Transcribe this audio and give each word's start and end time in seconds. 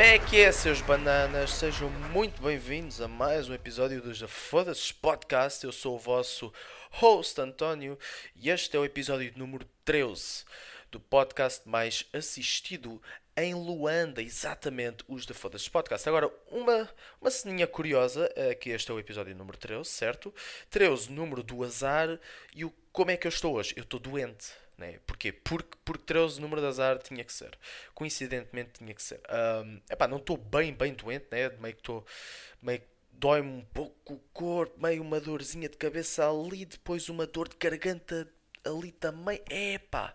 Como 0.00 0.08
é 0.08 0.18
que 0.18 0.40
é, 0.40 0.50
seus 0.50 0.80
bananas? 0.80 1.50
Sejam 1.50 1.90
muito 2.10 2.40
bem-vindos 2.40 3.02
a 3.02 3.06
mais 3.06 3.50
um 3.50 3.52
episódio 3.52 4.00
dos 4.00 4.18
Foda-se 4.22 4.94
Podcast. 4.94 5.62
Eu 5.62 5.72
sou 5.72 5.96
o 5.96 5.98
vosso 5.98 6.50
host 6.92 7.38
António 7.38 7.98
e 8.34 8.48
este 8.48 8.74
é 8.74 8.80
o 8.80 8.84
episódio 8.86 9.30
número 9.36 9.66
13 9.84 10.46
do 10.90 10.98
podcast 10.98 11.68
mais 11.68 12.08
assistido 12.14 12.98
em 13.36 13.52
Luanda, 13.52 14.22
exatamente 14.22 15.04
os 15.06 15.26
da 15.26 15.34
Foda-se 15.34 15.68
Podcast. 15.68 16.08
Agora, 16.08 16.32
uma, 16.50 16.88
uma 17.20 17.30
ceninha 17.30 17.66
curiosa 17.66 18.32
é 18.34 18.54
que 18.54 18.70
este 18.70 18.90
é 18.90 18.94
o 18.94 18.98
episódio 18.98 19.36
número 19.36 19.58
13, 19.58 19.84
certo? 19.84 20.34
13, 20.70 21.12
número 21.12 21.42
do 21.42 21.62
azar 21.62 22.18
e 22.56 22.64
o 22.64 22.72
como 22.90 23.10
é 23.10 23.18
que 23.18 23.26
eu 23.26 23.28
estou 23.28 23.54
hoje? 23.54 23.74
Eu 23.76 23.82
estou 23.82 24.00
doente. 24.00 24.46
Né? 24.80 24.98
Porquê? 25.06 25.30
Porque, 25.30 25.78
porque 25.84 26.04
13 26.04 26.40
número 26.40 26.60
de 26.60 26.66
azar 26.66 26.98
tinha 26.98 27.22
que 27.22 27.32
ser. 27.32 27.56
Coincidentemente 27.94 28.70
tinha 28.78 28.94
que 28.94 29.02
ser. 29.02 29.20
Um, 29.64 29.80
epá, 29.90 30.08
não 30.08 30.16
estou 30.16 30.38
bem, 30.38 30.72
bem 30.72 30.94
doente, 30.94 31.26
né? 31.30 31.50
meio 31.60 31.74
que 31.74 31.80
estou. 31.82 32.04
meio 32.62 32.82
dói-me 33.12 33.50
um 33.50 33.64
pouco 33.74 34.14
o 34.14 34.18
corpo, 34.32 34.80
meio 34.80 35.02
uma 35.02 35.20
dorzinha 35.20 35.68
de 35.68 35.76
cabeça 35.76 36.26
ali, 36.26 36.64
depois 36.64 37.10
uma 37.10 37.26
dor 37.26 37.48
de 37.48 37.56
garganta 37.56 38.26
ali 38.64 38.90
também. 38.90 39.42
Epá! 39.50 40.14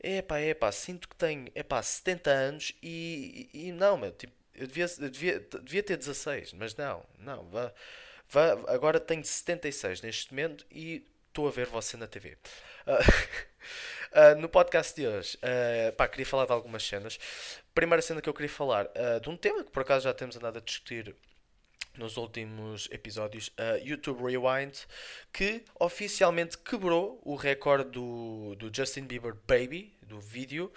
Epá, 0.00 0.40
epá, 0.40 0.72
sinto 0.72 1.08
que 1.08 1.16
tenho 1.16 1.48
epá, 1.54 1.80
70 1.82 2.30
anos 2.30 2.72
e, 2.82 3.48
e, 3.52 3.68
e 3.68 3.72
não, 3.72 3.96
meu, 3.96 4.10
tipo, 4.12 4.32
eu 4.54 4.66
devia, 4.66 4.86
devia, 4.88 5.40
devia 5.62 5.82
ter 5.82 5.96
16, 5.96 6.52
mas 6.54 6.74
não, 6.74 7.04
não, 7.20 7.44
vá, 7.50 7.72
vá, 8.28 8.52
agora 8.68 8.98
tenho 8.98 9.24
76 9.24 10.02
neste 10.02 10.32
momento 10.32 10.66
e 10.72 11.06
estou 11.32 11.48
a 11.48 11.50
ver 11.50 11.66
você 11.66 11.96
na 11.96 12.06
TV. 12.06 12.36
Uh, 12.86 14.34
uh, 14.36 14.36
no 14.40 14.50
podcast 14.50 14.94
de 14.94 15.06
hoje, 15.06 15.38
uh, 15.38 15.92
pá, 15.92 16.06
queria 16.06 16.26
falar 16.26 16.44
de 16.44 16.52
algumas 16.52 16.86
cenas. 16.86 17.18
Primeira 17.74 18.02
cena 18.02 18.20
que 18.20 18.28
eu 18.28 18.34
queria 18.34 18.50
falar 18.50 18.86
de 19.20 19.30
um 19.30 19.36
tema 19.36 19.64
que 19.64 19.70
por 19.70 19.80
acaso 19.80 20.04
já 20.04 20.12
temos 20.12 20.36
andado 20.36 20.58
a 20.58 20.60
discutir 20.60 21.16
nos 21.96 22.18
últimos 22.18 22.86
episódios, 22.90 23.48
uh, 23.48 23.82
YouTube 23.82 24.22
Rewind, 24.22 24.76
que 25.32 25.64
oficialmente 25.80 26.58
quebrou 26.58 27.18
o 27.24 27.34
recorde 27.34 27.90
do, 27.90 28.54
do 28.56 28.70
Justin 28.74 29.06
Bieber 29.06 29.34
Baby, 29.46 29.96
do 30.02 30.20
vídeo, 30.20 30.70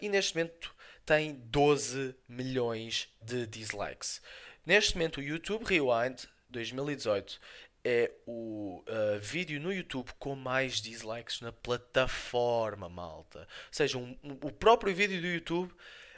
e 0.00 0.08
neste 0.10 0.36
momento 0.36 0.74
tem 1.06 1.34
12 1.34 2.14
milhões 2.28 3.08
de 3.22 3.46
dislikes. 3.46 4.20
Neste 4.66 4.94
momento, 4.94 5.20
o 5.20 5.22
YouTube 5.22 5.64
Rewind 5.64 6.28
2018 6.50 7.40
é 7.88 8.10
o 8.26 8.84
uh, 8.86 9.18
vídeo 9.18 9.58
no 9.58 9.72
YouTube 9.72 10.10
com 10.18 10.36
mais 10.36 10.74
dislikes 10.74 11.40
na 11.40 11.50
plataforma, 11.50 12.86
malta. 12.86 13.38
Ou 13.38 13.46
seja, 13.72 13.96
um, 13.96 14.14
um, 14.22 14.32
o 14.42 14.52
próprio 14.52 14.94
vídeo 14.94 15.18
do 15.18 15.26
YouTube, 15.26 15.72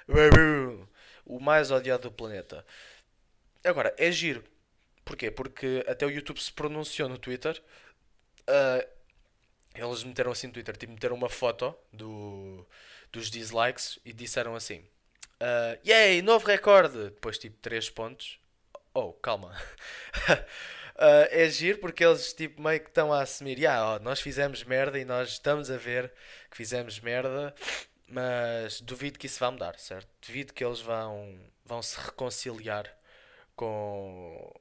o 1.24 1.38
mais 1.38 1.70
odiado 1.70 2.02
do 2.02 2.12
planeta. 2.12 2.66
Agora, 3.62 3.94
é 3.96 4.10
giro. 4.10 4.42
Porquê? 5.04 5.30
Porque 5.30 5.84
até 5.86 6.04
o 6.04 6.10
YouTube 6.10 6.40
se 6.40 6.52
pronunciou 6.52 7.08
no 7.08 7.16
Twitter. 7.16 7.62
Uh, 8.48 8.84
eles 9.72 10.02
meteram 10.02 10.32
assim 10.32 10.48
no 10.48 10.52
Twitter, 10.52 10.76
tipo, 10.76 10.92
meteram 10.92 11.14
uma 11.14 11.28
foto 11.28 11.72
do, 11.92 12.66
dos 13.12 13.30
dislikes 13.30 14.00
e 14.04 14.12
disseram 14.12 14.56
assim: 14.56 14.80
uh, 15.40 15.78
Yay, 15.86 16.20
novo 16.20 16.44
recorde! 16.48 17.10
Depois, 17.10 17.38
tipo, 17.38 17.56
3 17.62 17.90
pontos. 17.90 18.40
Oh, 18.92 19.12
calma. 19.12 19.56
uh, 21.00 21.28
é 21.30 21.48
giro 21.48 21.78
porque 21.78 22.04
eles, 22.04 22.32
tipo, 22.32 22.62
meio 22.62 22.80
que 22.80 22.88
estão 22.88 23.12
a 23.12 23.22
assumir: 23.22 23.58
yeah, 23.58 23.98
nós 24.00 24.20
fizemos 24.20 24.62
merda 24.64 24.98
e 24.98 25.04
nós 25.04 25.30
estamos 25.30 25.70
a 25.70 25.76
ver 25.76 26.12
que 26.50 26.56
fizemos 26.56 27.00
merda, 27.00 27.54
mas 28.06 28.80
duvido 28.80 29.18
que 29.18 29.26
isso 29.26 29.40
vá 29.40 29.50
mudar, 29.50 29.78
certo? 29.78 30.08
Duvido 30.26 30.52
que 30.52 30.64
eles 30.64 30.80
vão, 30.80 31.38
vão 31.64 31.82
se 31.82 31.98
reconciliar 31.98 32.94
com, 33.56 34.52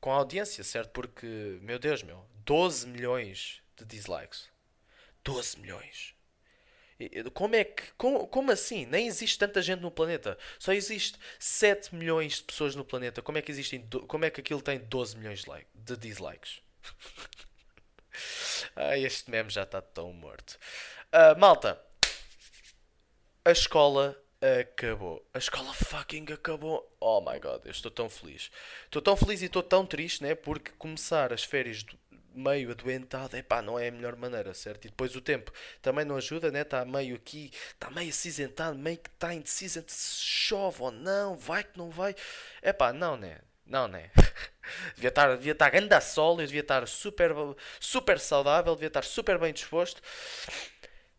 com 0.00 0.12
a 0.12 0.16
audiência, 0.16 0.64
certo? 0.64 0.90
Porque, 0.90 1.58
meu 1.62 1.78
Deus, 1.78 2.02
meu, 2.02 2.24
12 2.44 2.88
milhões 2.88 3.62
de 3.76 3.84
dislikes. 3.84 4.48
12 5.24 5.60
milhões. 5.60 6.15
Como 7.34 7.54
é 7.54 7.64
que. 7.64 7.92
Como, 7.98 8.26
como 8.26 8.50
assim? 8.50 8.86
Nem 8.86 9.06
existe 9.06 9.38
tanta 9.38 9.60
gente 9.60 9.80
no 9.80 9.90
planeta. 9.90 10.38
Só 10.58 10.72
existe 10.72 11.18
7 11.38 11.94
milhões 11.94 12.36
de 12.36 12.44
pessoas 12.44 12.74
no 12.74 12.84
planeta. 12.84 13.20
Como 13.20 13.36
é 13.36 13.42
que 13.42 13.50
existem. 13.50 13.86
Como 14.06 14.24
é 14.24 14.30
que 14.30 14.40
aquilo 14.40 14.62
tem 14.62 14.78
12 14.78 15.16
milhões 15.18 15.40
de, 15.42 15.50
like, 15.50 15.68
de 15.74 15.96
dislikes? 15.96 16.62
ah, 18.74 18.96
este 18.96 19.30
meme 19.30 19.50
já 19.50 19.64
está 19.64 19.82
tão 19.82 20.12
morto. 20.12 20.58
Uh, 21.12 21.38
malta. 21.38 21.80
A 23.44 23.50
escola 23.50 24.20
acabou. 24.40 25.24
A 25.34 25.38
escola 25.38 25.72
fucking 25.72 26.32
acabou. 26.32 26.96
Oh 27.00 27.20
my 27.20 27.38
god, 27.38 27.64
eu 27.64 27.70
estou 27.70 27.90
tão 27.90 28.08
feliz. 28.08 28.50
Estou 28.84 29.02
tão 29.02 29.16
feliz 29.16 29.42
e 29.42 29.46
estou 29.46 29.62
tão 29.62 29.84
triste, 29.86 30.22
né? 30.22 30.34
Porque 30.34 30.72
começar 30.72 31.32
as 31.32 31.44
férias 31.44 31.82
do 31.82 31.96
meio 32.36 32.70
adoentado, 32.70 33.36
é 33.36 33.42
pá, 33.42 33.62
não 33.62 33.78
é 33.78 33.88
a 33.88 33.92
melhor 33.92 34.16
maneira, 34.16 34.52
certo? 34.54 34.84
E 34.86 34.88
depois 34.88 35.16
o 35.16 35.20
tempo 35.20 35.52
também 35.82 36.04
não 36.04 36.16
ajuda, 36.16 36.50
né? 36.50 36.62
Está 36.62 36.84
meio 36.84 37.16
aqui, 37.16 37.50
está 37.72 37.90
meio 37.90 38.10
acinzentado, 38.10 38.78
meio 38.78 38.98
que 38.98 39.08
está 39.08 39.34
indeciso 39.34 39.78
entre 39.78 39.94
se 39.94 40.20
chove 40.20 40.82
ou 40.82 40.90
não, 40.90 41.36
vai 41.36 41.64
que 41.64 41.78
não 41.78 41.90
vai. 41.90 42.14
É 42.62 42.72
pá, 42.72 42.92
não, 42.92 43.16
né? 43.16 43.38
Não, 43.66 43.88
né? 43.88 44.10
devia 44.94 45.08
estar, 45.08 45.36
devia 45.36 45.52
estar 45.52 45.70
grande 45.70 45.94
a 45.94 46.00
sol, 46.00 46.40
eu 46.40 46.46
devia 46.46 46.60
estar 46.60 46.86
super, 46.86 47.32
super 47.80 48.20
saudável, 48.20 48.74
devia 48.74 48.88
estar 48.88 49.04
super 49.04 49.38
bem 49.38 49.52
disposto. 49.52 50.00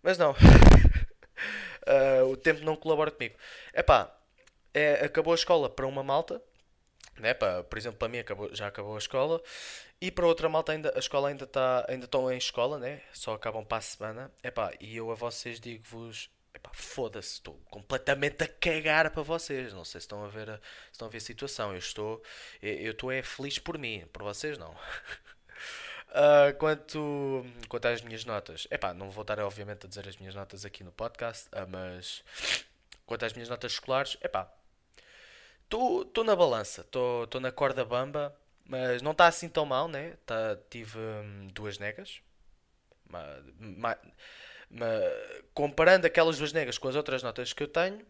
Mas 0.02 0.18
não. 0.18 0.32
uh, 0.32 2.26
o 2.32 2.38
tempo 2.38 2.64
não 2.64 2.76
colabora 2.76 3.12
comigo. 3.12 3.36
Epá, 3.74 4.16
é, 4.74 5.06
acabou 5.06 5.34
a 5.34 5.36
escola 5.36 5.70
para 5.70 5.88
uma 5.88 6.04
malta, 6.04 6.42
né, 7.20 7.34
pá, 7.34 7.64
por 7.64 7.78
exemplo, 7.78 7.98
para 7.98 8.08
mim 8.08 8.20
acabou, 8.20 8.54
já 8.54 8.68
acabou 8.68 8.96
a 8.96 9.00
escola, 9.00 9.42
e 10.00 10.12
para 10.12 10.28
outra 10.28 10.48
malta 10.48 10.72
ainda, 10.72 10.94
a 10.96 11.00
escola 11.00 11.30
ainda 11.30 11.46
está 11.46 11.86
ainda 11.90 12.06
estão 12.06 12.32
em 12.32 12.38
escola, 12.38 12.78
né? 12.78 13.02
só 13.14 13.34
acabam 13.34 13.66
para 13.66 13.80
a 13.80 13.82
semana. 13.82 14.32
Epá, 14.44 14.72
e 14.80 14.96
eu 14.96 15.12
a 15.12 15.16
vocês 15.16 15.60
digo-vos, 15.60 16.30
foda-se, 16.74 17.34
estou 17.34 17.56
completamente 17.70 18.44
a 18.44 18.48
cagar 18.48 19.10
para 19.12 19.24
vocês. 19.24 19.74
Não 19.74 19.84
sei 19.84 20.00
se 20.02 20.06
estão 20.06 20.24
a 20.24 20.28
ver 20.28 20.50
a, 20.50 20.60
estão 20.92 21.08
a 21.08 21.12
ver 21.12 21.18
a 21.18 21.22
situação. 21.22 21.72
Eu 21.72 21.80
estou, 21.80 22.22
eu 22.62 22.92
estou 22.92 23.12
é 23.12 23.22
feliz 23.24 23.58
por 23.60 23.78
mim, 23.78 24.06
por 24.14 24.24
vocês 24.24 24.58
não. 24.58 24.72
Uh, 24.72 26.54
quanto, 26.60 27.46
quanto 27.68 27.88
às 27.88 28.02
minhas 28.02 28.26
notas, 28.26 28.68
epá, 28.70 28.94
não 28.94 29.10
vou 29.10 29.24
estar 29.24 29.40
obviamente 29.40 29.86
a 29.86 29.90
dizer 29.90 30.08
as 30.08 30.18
minhas 30.18 30.36
notas 30.36 30.66
aqui 30.66 30.84
no 30.84 30.92
podcast, 30.92 31.48
uh, 31.50 31.68
mas 31.68 32.24
quanto 33.06 33.26
às 33.26 33.34
minhas 33.34 33.50
notas 33.50 33.74
escolares, 33.74 34.18
epá, 34.22 34.52
estou 35.70 36.24
na 36.24 36.36
balança, 36.36 36.82
estou 36.82 37.28
na 37.42 37.52
corda 37.52 37.84
bamba, 37.86 38.36
mas 38.66 39.02
não 39.02 39.12
está 39.12 39.28
assim 39.28 39.50
tão 39.50 39.66
mal, 39.66 39.88
né? 39.88 40.18
Tá, 40.26 40.58
tive 40.70 40.98
hum, 41.00 41.48
duas 41.54 41.80
negas, 41.80 42.22
mas, 43.10 43.44
mas, 43.60 43.98
mas, 44.70 45.04
comparando 45.54 46.08
aquelas 46.08 46.38
duas 46.38 46.54
negas 46.54 46.78
com 46.78 46.88
as 46.88 46.96
outras 46.96 47.24
notas 47.24 47.54
que 47.54 47.64
eu 47.64 47.68
tenho, 47.68 48.06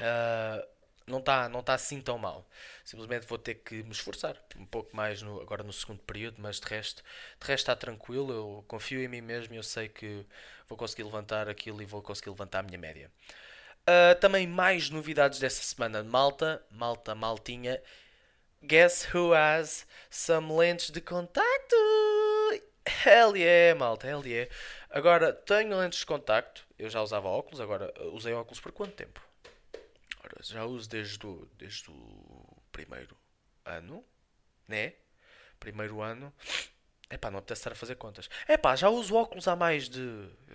uh, 0.00 0.74
não 1.06 1.18
está 1.18 1.48
não 1.48 1.62
tá 1.62 1.74
assim 1.74 2.00
tão 2.00 2.18
mal. 2.18 2.48
Simplesmente 2.84 3.26
vou 3.26 3.38
ter 3.38 3.56
que 3.56 3.82
me 3.82 3.92
esforçar 3.92 4.36
um 4.56 4.66
pouco 4.66 4.94
mais 4.96 5.22
no, 5.22 5.40
agora 5.40 5.62
no 5.62 5.72
segundo 5.72 6.00
período, 6.00 6.36
mas 6.40 6.60
de 6.60 6.66
resto, 6.68 7.02
de 7.40 7.46
resto 7.46 7.62
está 7.64 7.76
tranquilo. 7.76 8.32
Eu 8.32 8.64
confio 8.68 9.00
em 9.02 9.08
mim 9.08 9.20
mesmo 9.20 9.54
e 9.54 9.56
eu 9.56 9.62
sei 9.62 9.88
que 9.88 10.26
vou 10.68 10.78
conseguir 10.78 11.04
levantar 11.04 11.48
aquilo 11.48 11.82
e 11.82 11.84
vou 11.84 12.02
conseguir 12.02 12.30
levantar 12.30 12.60
a 12.60 12.62
minha 12.62 12.78
média. 12.78 13.10
Uh, 13.86 14.18
também 14.18 14.46
mais 14.46 14.88
novidades 14.88 15.38
dessa 15.38 15.62
semana. 15.62 16.02
Malta, 16.02 16.64
malta, 16.70 17.14
maltinha. 17.14 17.82
Guess 18.62 19.14
who 19.14 19.34
has 19.34 19.86
some 20.08 20.50
lentes 20.54 20.90
de 20.90 21.02
contacto? 21.02 21.76
Hell 23.04 23.36
yeah, 23.36 23.78
malta, 23.78 24.06
hell 24.06 24.26
yeah. 24.26 24.50
Agora, 24.88 25.32
tenho 25.32 25.76
lentes 25.78 25.98
de 25.98 26.06
contacto. 26.06 26.66
Eu 26.78 26.88
já 26.88 27.02
usava 27.02 27.28
óculos, 27.28 27.60
agora 27.60 27.92
usei 28.12 28.32
óculos 28.32 28.60
por 28.60 28.72
quanto 28.72 28.94
tempo? 28.94 29.20
Ora, 30.22 30.36
já 30.40 30.64
uso 30.64 30.88
desde 30.88 31.26
o, 31.26 31.46
desde 31.58 31.90
o 31.90 32.62
primeiro 32.72 33.14
ano, 33.64 34.02
né? 34.66 34.94
Primeiro 35.60 36.00
ano. 36.00 36.32
É 37.14 37.16
pá, 37.16 37.30
não 37.30 37.38
apetece 37.38 37.60
estar 37.60 37.70
a 37.70 37.76
fazer 37.76 37.94
contas. 37.94 38.28
É 38.48 38.56
pá, 38.56 38.74
já 38.74 38.88
uso 38.88 39.14
óculos 39.14 39.46
há 39.46 39.54
mais 39.54 39.88
de. 39.88 40.00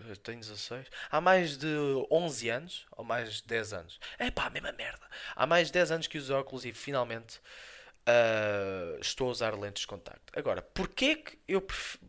Eu 0.09 0.17
tenho 0.17 0.41
16. 0.41 0.87
Há 1.09 1.21
mais 1.21 1.55
de 1.55 1.67
11 2.11 2.49
anos. 2.49 2.85
Ou 2.97 3.05
mais 3.05 3.35
de 3.35 3.47
10 3.47 3.73
anos. 3.73 3.99
É 4.17 4.29
pá, 4.29 4.49
mesma 4.49 4.73
merda. 4.73 5.07
Há 5.37 5.47
mais 5.47 5.67
de 5.67 5.73
10 5.73 5.91
anos 5.91 6.07
que 6.07 6.17
uso 6.17 6.35
óculos 6.35 6.65
e 6.65 6.73
finalmente 6.73 7.37
uh, 7.37 8.99
estou 8.99 9.29
a 9.29 9.31
usar 9.31 9.57
lentes 9.57 9.81
de 9.81 9.87
contacto. 9.87 10.37
Agora, 10.37 10.61
porquê 10.61 11.15
que, 11.15 11.39
eu, 11.47 11.61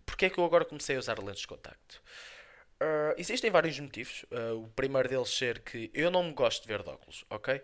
porquê 0.05 0.29
que 0.29 0.41
eu 0.41 0.45
agora 0.45 0.65
comecei 0.65 0.97
a 0.97 0.99
usar 0.99 1.21
lentes 1.21 1.43
de 1.43 1.47
contacto? 1.47 2.03
Uh, 2.83 3.15
existem 3.17 3.53
vários 3.53 3.79
motivos. 3.79 4.25
Uh, 4.33 4.65
o 4.65 4.69
primeiro 4.71 5.09
deles 5.09 5.29
ser 5.29 5.61
que 5.61 5.93
eu 5.95 6.11
não 6.11 6.25
me 6.25 6.33
gosto 6.33 6.63
de 6.63 6.67
ver 6.69 6.83
de 6.83 6.91
óculos, 6.91 7.25
ok? 7.31 7.63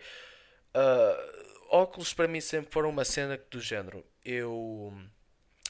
Óculos 1.68 2.14
para 2.14 2.28
mim 2.28 2.40
sempre 2.40 2.70
foram 2.70 2.90
uma 2.90 3.04
cena 3.04 3.36
do 3.50 3.60
género. 3.60 4.06
Eu 4.24 4.94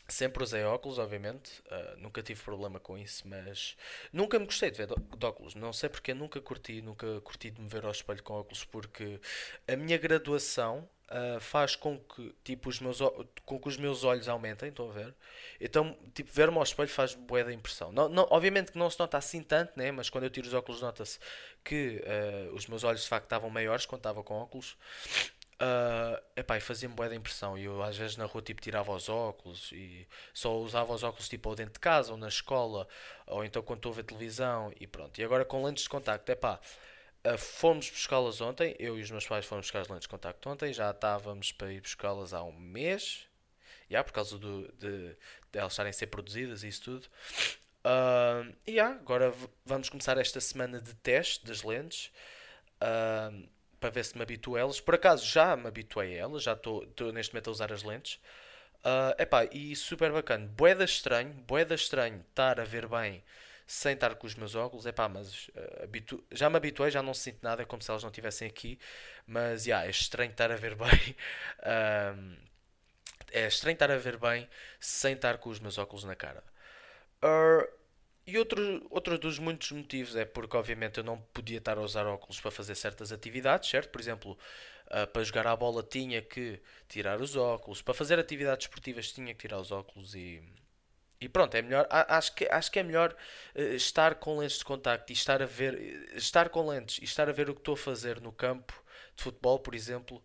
Sempre 0.08 0.42
usei 0.42 0.62
óculos, 0.62 0.98
obviamente, 0.98 1.60
uh, 1.66 1.98
nunca 1.98 2.22
tive 2.22 2.40
problema 2.40 2.78
com 2.78 2.96
isso, 2.96 3.26
mas 3.26 3.76
nunca 4.12 4.38
me 4.38 4.44
gostei 4.44 4.70
de 4.70 4.78
ver 4.78 4.86
de 4.86 5.26
óculos. 5.26 5.56
Não 5.56 5.72
sei 5.72 5.88
porque 5.88 6.14
nunca 6.14 6.40
curti, 6.40 6.80
nunca 6.80 7.20
curti 7.22 7.50
de 7.50 7.60
me 7.60 7.68
ver 7.68 7.84
ao 7.84 7.90
espelho 7.90 8.22
com 8.22 8.34
óculos, 8.34 8.62
porque 8.64 9.20
a 9.66 9.74
minha 9.74 9.98
graduação 9.98 10.88
uh, 11.10 11.40
faz 11.40 11.74
com 11.76 11.98
que, 11.98 12.34
tipo, 12.44 12.68
os 12.68 12.80
meus, 12.80 12.98
com 13.44 13.58
que 13.58 13.68
os 13.68 13.76
meus 13.76 14.04
olhos 14.04 14.28
aumentem, 14.28 14.68
estão 14.68 14.90
a 14.90 14.92
ver? 14.92 15.14
Então, 15.60 15.96
tipo, 16.14 16.30
ver-me 16.32 16.56
ao 16.56 16.62
espelho 16.62 16.88
faz 16.88 17.14
bué 17.14 17.44
da 17.44 17.52
impressão. 17.52 17.92
Não, 17.92 18.08
não, 18.08 18.26
obviamente 18.30 18.72
que 18.72 18.78
não 18.78 18.90
se 18.90 18.98
nota 18.98 19.18
assim 19.18 19.42
tanto, 19.42 19.72
né? 19.76 19.90
Mas 19.90 20.10
quando 20.10 20.24
eu 20.24 20.30
tiro 20.30 20.46
os 20.46 20.54
óculos 20.54 20.80
nota-se 20.80 21.18
que 21.64 22.02
uh, 22.50 22.54
os 22.54 22.66
meus 22.66 22.84
olhos 22.84 23.02
de 23.02 23.08
facto 23.08 23.24
estavam 23.24 23.50
maiores 23.50 23.86
quando 23.86 24.00
estava 24.00 24.22
com 24.22 24.34
óculos. 24.34 24.76
Uh, 25.58 26.22
epá, 26.36 26.60
fazia-me 26.60 26.94
boa 26.94 27.08
da 27.08 27.14
impressão. 27.14 27.56
E 27.56 27.64
eu 27.64 27.82
às 27.82 27.96
vezes 27.96 28.16
na 28.16 28.26
rua 28.26 28.42
tipo 28.42 28.60
tirava 28.60 28.92
os 28.92 29.08
óculos 29.08 29.72
e 29.72 30.06
só 30.34 30.54
usava 30.58 30.92
os 30.92 31.02
óculos 31.02 31.28
tipo 31.28 31.48
ou 31.48 31.54
dentro 31.54 31.74
de 31.74 31.80
casa 31.80 32.12
ou 32.12 32.18
na 32.18 32.28
escola 32.28 32.86
ou 33.26 33.42
então 33.42 33.62
quando 33.62 33.78
estou 33.78 33.92
a 33.92 33.94
ver 33.96 34.04
televisão 34.04 34.72
e 34.78 34.86
pronto. 34.86 35.18
E 35.18 35.24
agora 35.24 35.44
com 35.44 35.64
lentes 35.64 35.84
de 35.84 35.88
contacto, 35.88 36.30
epá, 36.30 36.60
uh, 37.26 37.38
fomos 37.38 37.88
buscá-las 37.88 38.40
ontem. 38.40 38.76
Eu 38.78 38.98
e 38.98 39.02
os 39.02 39.10
meus 39.10 39.26
pais 39.26 39.46
fomos 39.46 39.66
buscar 39.66 39.80
as 39.80 39.88
lentes 39.88 40.02
de 40.02 40.08
contacto 40.08 40.48
ontem. 40.48 40.72
Já 40.72 40.90
estávamos 40.90 41.52
para 41.52 41.72
ir 41.72 41.80
buscá-las 41.80 42.34
há 42.34 42.42
um 42.42 42.52
mês. 42.52 43.26
Já, 43.88 44.02
por 44.04 44.12
causa 44.12 44.38
do, 44.38 44.70
de, 44.72 45.16
de 45.52 45.58
elas 45.58 45.72
estarem 45.72 45.90
a 45.90 45.92
ser 45.92 46.08
produzidas 46.08 46.64
e 46.64 46.68
isso 46.68 46.82
tudo. 46.82 47.06
Uh, 47.86 48.52
e 48.66 48.72
yeah, 48.72 48.96
agora 48.96 49.32
vamos 49.64 49.88
começar 49.88 50.18
esta 50.18 50.40
semana 50.40 50.80
de 50.80 50.92
teste 50.96 51.46
das 51.46 51.62
lentes. 51.62 52.10
Uh, 52.82 53.48
para 53.80 53.90
ver 53.90 54.04
se 54.04 54.16
me 54.16 54.22
habituo 54.22 54.56
a 54.56 54.60
elas. 54.60 54.80
Por 54.80 54.94
acaso 54.94 55.26
já 55.26 55.56
me 55.56 55.66
habituei 55.68 56.14
a 56.18 56.22
elas, 56.22 56.42
já 56.42 56.52
estou 56.52 56.86
neste 57.12 57.34
momento 57.34 57.48
a 57.48 57.50
usar 57.50 57.72
as 57.72 57.82
lentes. 57.82 58.20
Uh, 58.84 59.20
epá, 59.20 59.44
e 59.46 59.74
super 59.74 60.12
bacana. 60.12 60.46
Boeda 60.46 60.84
estranho, 60.84 61.32
boeda 61.46 61.74
estranho 61.74 62.24
estar 62.28 62.60
a 62.60 62.64
ver 62.64 62.86
bem 62.86 63.22
sem 63.66 63.94
estar 63.94 64.14
com 64.14 64.26
os 64.26 64.34
meus 64.34 64.54
óculos. 64.54 64.86
Epá, 64.86 65.08
mas 65.08 65.48
uh, 65.48 65.82
habitu... 65.84 66.24
já 66.30 66.48
me 66.48 66.56
habituei, 66.56 66.90
já 66.90 67.02
não 67.02 67.14
sinto 67.14 67.38
nada, 67.42 67.62
é 67.62 67.64
como 67.64 67.82
se 67.82 67.90
elas 67.90 68.02
não 68.02 68.10
estivessem 68.10 68.46
aqui. 68.48 68.78
Mas 69.26 69.66
yeah, 69.66 69.86
é 69.86 69.90
estranho 69.90 70.30
estar 70.30 70.52
a 70.52 70.56
ver 70.56 70.76
bem. 70.76 71.16
Uh, 71.60 72.36
é 73.32 73.46
estranho 73.48 73.74
estar 73.74 73.90
a 73.90 73.98
ver 73.98 74.18
bem 74.18 74.48
sem 74.80 75.14
estar 75.14 75.38
com 75.38 75.50
os 75.50 75.58
meus 75.58 75.78
óculos 75.78 76.04
na 76.04 76.14
cara. 76.14 76.42
Uh, 77.22 77.66
e 78.26 78.36
outro, 78.38 78.84
outro 78.90 79.16
dos 79.18 79.38
muitos 79.38 79.70
motivos 79.70 80.16
é 80.16 80.24
porque, 80.24 80.56
obviamente, 80.56 80.98
eu 80.98 81.04
não 81.04 81.18
podia 81.32 81.58
estar 81.58 81.78
a 81.78 81.80
usar 81.80 82.06
óculos 82.06 82.40
para 82.40 82.50
fazer 82.50 82.74
certas 82.74 83.12
atividades, 83.12 83.70
certo? 83.70 83.90
Por 83.90 84.00
exemplo, 84.00 84.36
uh, 84.88 85.06
para 85.06 85.22
jogar 85.22 85.46
a 85.46 85.54
bola 85.54 85.82
tinha 85.82 86.20
que 86.20 86.60
tirar 86.88 87.20
os 87.20 87.36
óculos, 87.36 87.82
para 87.82 87.94
fazer 87.94 88.18
atividades 88.18 88.66
esportivas 88.66 89.12
tinha 89.12 89.32
que 89.32 89.40
tirar 89.40 89.60
os 89.60 89.70
óculos 89.70 90.14
e. 90.14 90.42
E 91.18 91.30
pronto, 91.30 91.54
é 91.54 91.62
melhor, 91.62 91.86
acho 91.90 92.34
que, 92.34 92.44
acho 92.44 92.70
que 92.70 92.78
é 92.78 92.82
melhor 92.82 93.16
uh, 93.54 93.60
estar 93.74 94.16
com 94.16 94.38
lentes 94.38 94.58
de 94.58 94.64
contacto 94.64 95.10
e 95.12 95.14
estar 95.14 95.40
a 95.40 95.46
ver, 95.46 96.12
estar 96.14 96.50
com 96.50 96.68
lentes 96.68 96.98
e 96.98 97.04
estar 97.04 97.28
a 97.28 97.32
ver 97.32 97.48
o 97.48 97.54
que 97.54 97.60
estou 97.60 97.74
a 97.74 97.78
fazer 97.78 98.20
no 98.20 98.32
campo 98.32 98.74
de 99.14 99.22
futebol, 99.22 99.58
por 99.58 99.74
exemplo, 99.74 100.22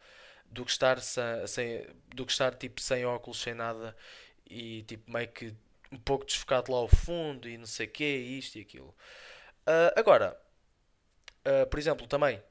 do 0.47 0.65
que 0.65 0.71
estar 0.71 0.99
sem, 0.99 1.47
sem 1.47 1.87
do 2.13 2.25
que 2.25 2.31
estar 2.31 2.55
tipo 2.55 2.81
sem 2.81 3.05
óculos, 3.05 3.39
sem 3.39 3.53
nada 3.53 3.95
e 4.45 4.83
tipo 4.83 5.09
meio 5.09 5.29
que 5.29 5.55
um 5.91 5.97
pouco 5.97 6.25
desfocado 6.25 6.71
lá 6.71 6.77
ao 6.77 6.87
fundo 6.87 7.47
e 7.49 7.57
não 7.57 7.65
sei 7.65 7.87
o 7.87 7.91
que, 7.91 8.05
isto 8.05 8.57
e 8.57 8.61
aquilo. 8.61 8.95
Uh, 9.67 9.93
agora, 9.95 10.39
uh, 11.45 11.67
por 11.67 11.79
exemplo, 11.79 12.07
também 12.07 12.41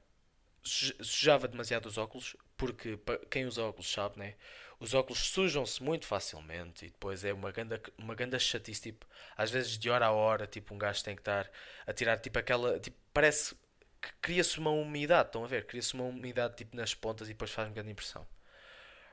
sujava 0.63 1.49
demasiado 1.49 1.87
os 1.87 1.97
óculos, 1.97 2.37
porque 2.57 2.99
quem 3.31 3.47
usa 3.47 3.63
óculos 3.63 3.91
sabe, 3.91 4.19
né? 4.19 4.35
Os 4.79 4.95
óculos 4.95 5.21
sujam-se 5.21 5.83
muito 5.83 6.07
facilmente 6.07 6.87
e 6.87 6.91
depois 6.91 7.25
é 7.25 7.33
uma 7.33 7.51
grande, 7.51 7.81
uma 7.99 8.15
grande 8.15 8.39
chatice, 8.39 8.81
tipo, 8.83 9.07
às 9.37 9.51
vezes 9.51 9.79
de 9.79 9.91
hora 9.91 10.07
a 10.07 10.13
hora, 10.13 10.47
tipo, 10.47 10.75
um 10.75 10.79
gajo 10.79 11.05
tem 11.05 11.15
que 11.15 11.21
estar 11.23 11.51
a 11.87 11.93
tirar, 11.93 12.19
tipo, 12.19 12.39
aquela, 12.39 12.79
tipo, 12.81 12.97
parece 13.13 13.55
que 14.01 14.11
cria-se 14.23 14.59
uma 14.59 14.71
umidade, 14.71 15.29
estão 15.29 15.45
a 15.45 15.47
ver? 15.47 15.67
Cria-se 15.67 15.95
uma 15.95 16.05
umidade, 16.05 16.57
tipo, 16.57 16.77
nas 16.77 16.95
pontas 16.95 17.29
e 17.29 17.33
depois 17.33 17.51
faz 17.51 17.69
uma 17.69 17.75
grande 17.75 17.91
impressão. 17.91 18.27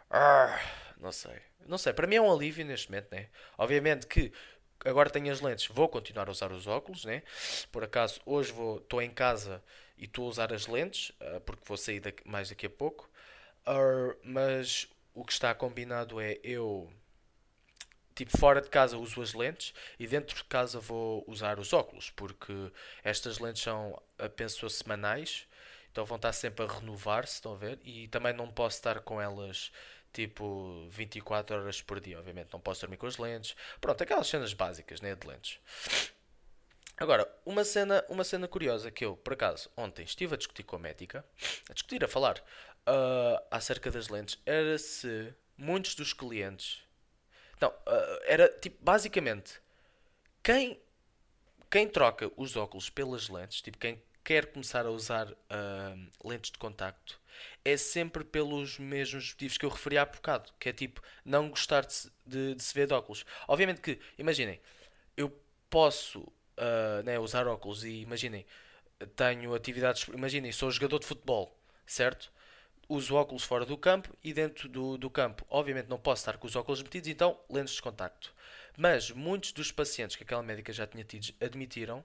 Ah, 0.09 0.59
não 0.99 1.11
sei. 1.11 1.39
Não 1.67 1.77
sei, 1.77 1.93
para 1.93 2.07
mim 2.07 2.15
é 2.15 2.21
um 2.21 2.31
alívio 2.31 2.65
neste 2.65 2.89
momento, 2.89 3.11
né? 3.11 3.27
Obviamente 3.57 4.07
que 4.07 4.31
agora 4.85 5.09
tenho 5.09 5.31
as 5.31 5.41
lentes, 5.41 5.67
vou 5.67 5.89
continuar 5.89 6.27
a 6.29 6.31
usar 6.31 6.51
os 6.51 6.65
óculos, 6.67 7.03
né? 7.05 7.23
Por 7.71 7.83
acaso, 7.83 8.21
hoje 8.25 8.53
estou 8.81 9.01
em 9.01 9.09
casa 9.09 9.61
e 9.97 10.05
estou 10.05 10.25
a 10.25 10.29
usar 10.29 10.53
as 10.53 10.67
lentes, 10.67 11.09
uh, 11.21 11.41
porque 11.41 11.63
vou 11.65 11.77
sair 11.77 11.99
daqui, 11.99 12.27
mais 12.27 12.49
daqui 12.49 12.65
a 12.67 12.69
pouco. 12.69 13.09
Uh, 13.67 14.15
mas 14.23 14.87
o 15.13 15.25
que 15.25 15.33
está 15.33 15.53
combinado 15.53 16.21
é 16.21 16.39
eu, 16.43 16.89
tipo, 18.15 18.37
fora 18.37 18.61
de 18.61 18.69
casa 18.69 18.97
uso 18.97 19.21
as 19.21 19.33
lentes 19.33 19.73
e 19.99 20.07
dentro 20.07 20.35
de 20.37 20.43
casa 20.45 20.79
vou 20.79 21.23
usar 21.27 21.59
os 21.59 21.73
óculos, 21.73 22.09
porque 22.11 22.53
estas 23.03 23.39
lentes 23.39 23.61
são, 23.63 24.01
penso, 24.35 24.69
semanais, 24.69 25.47
então 25.91 26.05
vão 26.05 26.15
estar 26.17 26.31
sempre 26.31 26.63
a 26.65 26.67
renovar-se, 26.67 27.33
estão 27.35 27.53
a 27.53 27.57
ver? 27.57 27.79
E 27.83 28.07
também 28.07 28.33
não 28.33 28.47
posso 28.51 28.77
estar 28.77 28.99
com 29.01 29.19
elas 29.21 29.71
tipo 30.17 30.87
24 30.89 31.55
horas 31.55 31.79
por 31.79 31.99
dia. 31.99 32.17
Obviamente 32.17 32.51
não 32.51 32.59
posso 32.59 32.81
dormir 32.81 32.97
com 32.97 33.05
as 33.05 33.17
lentes. 33.17 33.55
Pronto, 33.79 34.01
aquelas 34.01 34.27
cenas 34.27 34.51
básicas 34.51 34.99
né, 34.99 35.13
de 35.13 35.27
lentes. 35.27 35.59
Agora, 36.97 37.31
uma 37.45 37.63
cena, 37.63 38.03
uma 38.09 38.23
cena 38.23 38.47
curiosa 38.47 38.89
que 38.89 39.05
eu, 39.05 39.15
por 39.15 39.33
acaso, 39.33 39.69
ontem 39.77 40.03
estive 40.03 40.33
a 40.33 40.37
discutir 40.37 40.63
com 40.63 40.75
a 40.75 40.79
médica, 40.79 41.23
a 41.69 41.73
discutir, 41.73 42.03
a 42.03 42.07
falar 42.07 42.39
uh, 42.39 43.45
acerca 43.51 43.91
das 43.91 44.09
lentes, 44.09 44.41
era 44.43 44.79
se 44.79 45.31
muitos 45.55 45.93
dos 45.93 46.11
clientes. 46.13 46.81
Não, 47.61 47.69
uh, 47.69 48.19
era 48.25 48.49
tipo, 48.59 48.83
basicamente, 48.83 49.61
quem, 50.41 50.81
quem 51.69 51.87
troca 51.87 52.31
os 52.35 52.55
óculos 52.55 52.89
pelas 52.89 53.29
lentes, 53.29 53.61
tipo, 53.61 53.77
quem 53.77 54.01
quer 54.27 54.47
começar 54.47 54.85
a 54.85 54.91
usar 54.91 55.31
uh, 55.31 56.27
lentes 56.27 56.51
de 56.51 56.57
contacto, 56.57 57.17
é 57.63 57.77
sempre 57.77 58.25
pelos 58.25 58.77
mesmos 58.77 59.31
motivos 59.31 59.57
que 59.57 59.65
eu 59.65 59.69
referi 59.69 59.97
há 59.97 60.05
bocado, 60.05 60.51
que 60.59 60.67
é 60.67 60.73
tipo 60.73 61.01
não 61.23 61.49
gostar 61.49 61.85
de 61.85 62.11
de, 62.25 62.55
de 62.55 62.61
se 62.61 62.73
ver 62.73 62.87
de 62.87 62.93
óculos. 62.93 63.23
Obviamente 63.47 63.79
que, 63.79 63.97
imaginem, 64.19 64.59
eu 65.15 65.33
posso 65.69 66.19
uh, 66.19 67.03
né, 67.05 67.17
usar 67.17 67.47
óculos 67.47 67.85
e 67.85 68.01
imaginem, 68.01 68.45
tenho 69.15 69.55
atividades, 69.55 70.05
imaginem, 70.09 70.51
sou 70.51 70.69
jogador 70.71 70.99
de 70.99 71.05
futebol, 71.05 71.57
certo? 71.85 72.29
Uso 72.89 73.15
óculos 73.15 73.45
fora 73.45 73.65
do 73.65 73.77
campo 73.77 74.13
e 74.21 74.33
dentro 74.33 74.67
do, 74.67 74.97
do 74.97 75.09
campo, 75.09 75.45
obviamente 75.49 75.87
não 75.87 75.97
posso 75.97 76.23
estar 76.23 76.37
com 76.37 76.47
os 76.47 76.55
óculos 76.57 76.83
metidos, 76.83 77.07
então 77.07 77.39
lentes 77.49 77.75
de 77.75 77.81
contacto. 77.81 78.33
Mas 78.75 79.09
muitos 79.09 79.53
dos 79.53 79.71
pacientes 79.71 80.17
que 80.17 80.23
aquela 80.23 80.43
médica 80.43 80.73
já 80.73 80.85
tinha 80.85 81.05
tido 81.05 81.33
admitiram 81.39 82.03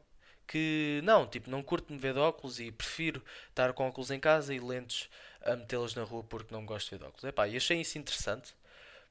que 0.53 1.01
não, 1.03 1.27
tipo, 1.27 1.49
não 1.49 1.63
curto 1.63 1.91
me 1.91 1.99
ver 1.99 2.13
de 2.13 2.21
óculos 2.21 2.61
e 2.61 2.71
prefiro 2.71 3.25
estar 3.49 3.73
com 3.73 3.89
óculos 3.89 4.11
em 4.11 4.21
casa 4.21 4.53
e 4.55 4.61
lentes 4.61 5.09
a 5.41 5.57
metê-los 5.57 5.95
na 5.95 6.03
rua 6.03 6.23
porque 6.23 6.53
não 6.53 6.67
gosto 6.67 6.91
de 6.91 6.91
ver 6.91 6.99
de 6.99 7.05
óculos. 7.07 7.25
Epá, 7.25 7.49
e 7.49 7.57
achei 7.57 7.81
isso 7.81 7.97
interessante 7.97 8.55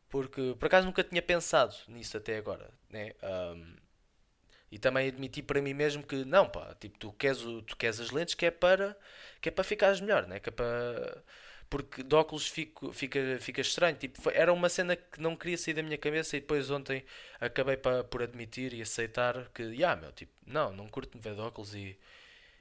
porque 0.07 0.55
por 0.59 0.67
acaso 0.67 0.85
nunca 0.85 1.03
tinha 1.03 1.19
pensado 1.19 1.75
nisso 1.87 2.15
até 2.15 2.37
agora, 2.37 2.69
né? 2.91 3.13
Um, 3.23 3.75
e 4.71 4.77
também 4.77 5.07
admiti 5.07 5.41
para 5.41 5.59
mim 5.63 5.73
mesmo 5.73 6.03
que 6.03 6.23
não, 6.25 6.47
pá, 6.47 6.75
tipo, 6.79 6.99
tu 6.99 7.11
queres, 7.13 7.39
tu 7.65 7.75
queres 7.75 7.99
as 7.99 8.11
lentes 8.11 8.35
que 8.35 8.45
é 8.45 8.51
para 8.51 8.95
que 9.41 9.49
é 9.49 9.51
para 9.51 9.63
ficares 9.63 9.99
melhor, 9.99 10.27
né? 10.27 10.39
Que 10.39 10.49
é 10.49 10.51
para 10.51 11.23
porque 11.71 12.03
de 12.03 12.13
óculos 12.15 12.47
fico, 12.47 12.91
fica, 12.91 13.37
fica 13.39 13.61
estranho. 13.61 13.95
Tipo, 13.95 14.21
foi, 14.21 14.35
era 14.35 14.51
uma 14.51 14.67
cena 14.67 14.93
que 14.97 15.21
não 15.21 15.37
queria 15.37 15.57
sair 15.57 15.73
da 15.73 15.81
minha 15.81 15.97
cabeça 15.97 16.35
e 16.35 16.41
depois 16.41 16.69
ontem 16.69 17.03
acabei 17.39 17.77
pa, 17.77 18.03
por 18.03 18.21
admitir 18.21 18.73
e 18.73 18.81
aceitar 18.81 19.49
que, 19.53 19.63
yeah, 19.63 19.99
meu, 19.99 20.11
tipo, 20.11 20.33
não, 20.45 20.73
não 20.73 20.89
curto-me 20.89 21.23
ver 21.23 21.33
de 21.33 21.39
óculos 21.39 21.73
e, 21.73 21.97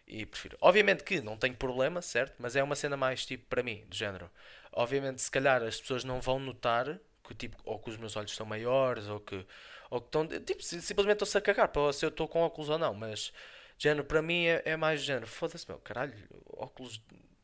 e 0.06 0.24
prefiro. 0.24 0.56
Obviamente 0.60 1.02
que 1.02 1.20
não 1.20 1.36
tenho 1.36 1.56
problema, 1.56 2.00
certo? 2.00 2.36
Mas 2.38 2.54
é 2.54 2.62
uma 2.62 2.76
cena 2.76 2.96
mais 2.96 3.26
tipo 3.26 3.46
para 3.48 3.64
mim, 3.64 3.84
do 3.88 3.96
género. 3.96 4.30
Obviamente, 4.72 5.20
se 5.20 5.30
calhar 5.30 5.60
as 5.60 5.80
pessoas 5.80 6.04
não 6.04 6.20
vão 6.20 6.38
notar 6.38 7.00
que, 7.26 7.34
tipo, 7.34 7.56
ou 7.64 7.80
que 7.80 7.90
os 7.90 7.96
meus 7.96 8.14
olhos 8.16 8.30
estão 8.30 8.46
maiores 8.46 9.08
ou 9.08 9.18
que, 9.18 9.44
ou 9.90 10.00
que 10.00 10.06
estão, 10.06 10.26
tipo, 10.26 10.62
simplesmente 10.62 11.14
estou-se 11.14 11.36
a 11.36 11.40
cagar 11.40 11.68
para 11.68 11.92
se 11.92 12.04
eu 12.04 12.10
estou 12.10 12.28
com 12.28 12.42
óculos 12.42 12.70
ou 12.70 12.78
não, 12.78 12.94
mas. 12.94 13.32
Género, 13.76 14.04
para 14.04 14.22
mim 14.22 14.44
é, 14.46 14.62
é 14.66 14.76
mais 14.76 15.00
género. 15.02 15.26
Foda-se, 15.26 15.66
meu, 15.68 15.78
caralho, 15.78 16.14
óculos, 16.48 17.02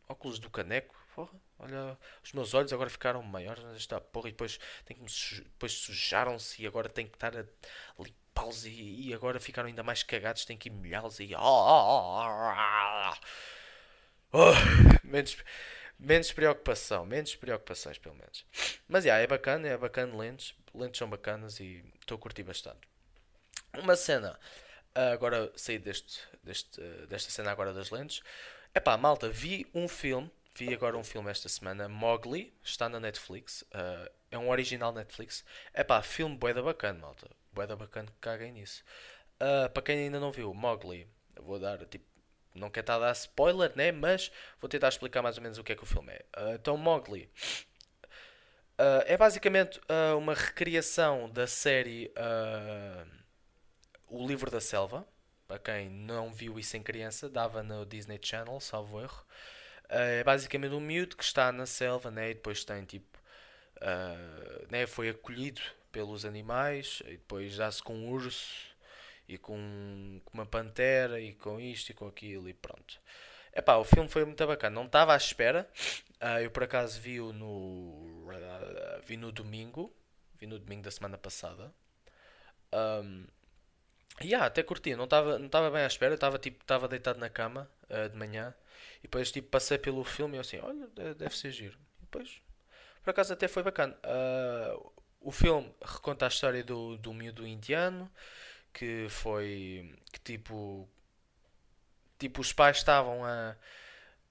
óculos 0.09 0.39
do 0.39 0.51
caneco, 0.51 0.95
porra. 1.17 1.41
Olha, 1.59 1.99
os 2.23 2.33
meus 2.35 2.53
olhos 2.53 2.71
agora 2.75 2.91
ficaram 2.91 3.23
maiores 3.23 3.65
nesta 3.65 3.99
porra 3.99 4.29
e 4.29 4.33
depois, 4.33 4.59
que 4.85 4.95
depois 4.95 5.73
sujaram-se 5.73 6.63
e 6.63 6.67
agora 6.67 6.91
tenho 6.91 7.09
que 7.09 7.17
estar 7.17 7.35
a 7.35 7.47
limpá-los 7.99 8.67
e, 8.67 9.09
e, 9.09 9.15
agora 9.15 9.41
ficaram 9.41 9.67
ainda 9.67 9.83
mais 9.83 10.03
cagados, 10.03 10.45
tenho 10.45 10.59
que 10.59 10.69
molhá-los 10.69 11.19
e. 11.19 11.35
Oh, 11.35 11.39
oh, 11.41 13.15
oh, 14.33 14.53
menos, 15.03 15.39
menos 15.99 16.31
preocupação, 16.33 17.07
menos 17.07 17.35
preocupações 17.35 17.97
pelo 17.97 18.15
menos. 18.15 18.45
Mas 18.87 19.07
yeah, 19.07 19.23
é 19.25 19.27
bacana, 19.27 19.67
é 19.67 19.79
bacana 19.79 20.15
lentes, 20.15 20.55
lentes 20.75 20.99
são 20.99 21.09
bacanas 21.09 21.59
e 21.59 21.83
estou 21.99 22.17
a 22.17 22.21
curtir 22.21 22.43
bastante. 22.43 22.87
Uma 23.79 23.97
cena, 23.97 24.39
agora 24.95 25.51
saí 25.57 25.79
deste, 25.79 26.21
deste, 26.43 26.81
desta 27.09 27.31
cena 27.31 27.51
agora 27.51 27.73
das 27.73 27.91
lentes. 27.91 28.21
Epá, 28.75 28.99
malta, 28.99 29.31
vi 29.31 29.67
um 29.75 29.89
filme 29.89 30.31
vi 30.57 30.73
agora 30.73 30.97
um 30.97 31.05
filme 31.05 31.31
esta 31.31 31.49
semana, 31.51 31.87
Mowgli, 31.87 32.53
está 32.65 32.89
na 32.89 32.99
Netflix. 32.99 33.61
Uh, 33.63 34.11
é 34.31 34.39
um 34.39 34.49
original 34.49 34.91
Netflix. 34.91 35.45
É 35.75 35.85
pá, 35.85 36.01
filme 36.01 36.35
bué 36.35 36.55
da 36.55 36.63
bacana, 36.63 36.99
malta. 36.99 37.29
Bué 37.53 37.67
da 37.67 37.77
bacana 37.77 38.09
que 38.09 38.19
caguem 38.21 38.53
nisso. 38.53 38.83
Uh, 39.35 39.69
para 39.71 39.83
quem 39.83 39.99
ainda 39.99 40.19
não 40.19 40.33
viu, 40.33 40.55
Mowgli, 40.55 41.07
vou 41.39 41.59
dar 41.59 41.85
tipo. 41.85 42.07
Não 42.55 42.71
quero 42.71 42.85
estar 42.85 42.95
a 42.95 43.01
dar 43.01 43.13
spoiler, 43.13 43.71
né? 43.77 43.93
Mas 43.93 44.33
vou 44.59 44.67
tentar 44.67 44.89
explicar 44.89 45.21
mais 45.21 45.37
ou 45.37 45.43
menos 45.43 45.59
o 45.59 45.65
que 45.65 45.73
é 45.73 45.77
que 45.77 45.83
o 45.83 45.87
filme 45.87 46.11
é. 46.11 46.25
Uh, 46.35 46.55
então, 46.55 46.77
Mowgli 46.79 47.31
é 49.07 49.17
basicamente 49.17 49.81
uma 50.19 50.35
recriação 50.35 51.31
da 51.31 51.47
série 51.47 52.13
O 54.07 54.27
Livro 54.27 54.51
da 54.51 54.61
Selva. 54.61 55.07
Para 55.49 55.59
quem 55.59 55.89
não 55.89 56.31
viu 56.31 56.59
isso 56.59 56.77
em 56.77 56.83
criança, 56.83 57.29
dava 57.29 57.63
no 57.63 57.87
Disney 57.87 58.19
Channel, 58.21 58.61
salvo 58.61 59.01
erro. 59.01 59.25
É 59.89 60.25
basicamente 60.25 60.75
um 60.75 60.81
miúdo 60.81 61.17
que 61.17 61.25
está 61.25 61.53
na 61.53 61.67
selva, 61.67 62.11
né? 62.11 62.31
E 62.31 62.35
depois 62.35 62.65
tem 62.65 62.85
tipo. 62.85 63.19
né? 64.71 64.87
Foi 64.87 65.09
acolhido 65.09 65.61
pelos 65.93 66.25
animais 66.25 67.03
e 67.07 67.13
depois 67.13 67.57
dá-se 67.57 67.83
com 67.83 67.95
um 67.95 68.11
urso 68.11 68.77
e 69.29 69.39
com, 69.39 70.21
com, 70.25 70.35
uma 70.35 70.47
pantera 70.47 71.21
e 71.21 71.35
com 71.35 71.61
isto 71.61 71.91
e 71.91 71.95
com 71.95 72.07
aquilo 72.07 72.49
e 72.49 72.55
pronto. 72.55 73.01
Epá, 73.55 73.77
o 73.77 73.85
filme 73.85 74.09
foi 74.09 74.25
muito 74.25 74.47
bacana. 74.47 74.75
Não 74.75 74.85
estava 74.85 75.15
à 75.15 75.17
espera. 75.17 75.69
Uh, 76.21 76.41
eu 76.43 76.51
por 76.51 76.65
acaso 76.65 77.01
vi-o 77.01 77.33
no. 77.33 77.47
Uh, 78.27 79.03
vi 79.07 79.17
no 79.17 79.33
domingo. 79.33 79.91
Vi 80.39 80.47
no 80.47 80.59
domingo 80.59 80.83
da 80.83 80.91
semana 80.91 81.17
passada. 81.17 81.73
Um, 82.73 83.27
yeah, 84.23 84.47
até 84.47 84.63
curti. 84.63 84.95
Não 84.95 85.05
estava 85.05 85.39
não 85.39 85.49
tava 85.49 85.71
bem 85.71 85.83
à 85.83 85.87
espera. 85.87 86.15
Estava 86.15 86.39
tipo, 86.39 86.65
deitado 86.89 87.19
na 87.19 87.29
cama 87.29 87.71
uh, 87.91 88.09
de 88.09 88.17
manhã. 88.17 88.55
E 88.99 89.03
depois 89.03 89.31
tipo, 89.31 89.49
passei 89.49 89.79
pelo 89.79 90.05
filme 90.05 90.35
e 90.35 90.39
eu 90.39 90.41
assim, 90.41 90.59
olha, 90.61 90.87
deve 91.15 91.37
ser 91.37 91.51
giro. 91.51 91.79
E 91.99 92.03
depois, 92.03 92.41
por 93.03 93.11
acaso 93.11 93.33
até 93.33 93.49
foi 93.49 93.63
bacana. 93.63 93.97
Uh, 94.05 94.93
o 95.21 95.33
filme 95.33 95.75
reconta 95.85 96.25
a 96.25 96.29
história 96.29 96.63
do, 96.63 96.97
do 96.99 97.13
miúdo 97.13 97.45
indiano 97.47 98.11
que 98.73 99.09
foi 99.09 99.93
que 100.13 100.21
tipo 100.21 100.89
tipo 102.19 102.41
os 102.41 102.53
pais 102.53 102.77
estavam 102.77 103.25
a, 103.25 103.57